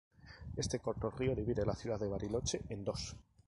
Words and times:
Este 0.57 0.79
corto 0.79 1.11
río 1.11 1.35
divide 1.35 1.63
la 1.63 1.75
ciudad 1.75 1.99
de 1.99 2.07
Bariloche 2.07 2.59
en 2.69 2.83
dos. 2.83 3.15